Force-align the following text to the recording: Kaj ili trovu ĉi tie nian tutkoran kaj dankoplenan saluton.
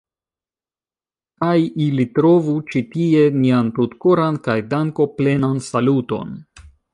Kaj 1.43 1.51
ili 1.87 2.05
trovu 2.19 2.55
ĉi 2.71 2.81
tie 2.95 3.21
nian 3.43 3.69
tutkoran 3.77 4.41
kaj 4.49 4.57
dankoplenan 4.73 5.63
saluton. 5.69 6.35